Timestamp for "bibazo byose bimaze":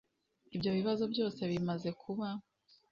0.77-1.89